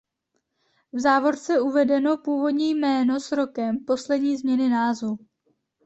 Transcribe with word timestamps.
V 0.93 0.99
závorce 0.99 1.59
uvedeno 1.61 2.17
původní 2.17 2.69
jméno 2.75 3.19
s 3.19 3.31
rokem 3.31 3.77
poslední 3.87 4.37
změny 4.37 4.69
názvu. 4.69 5.17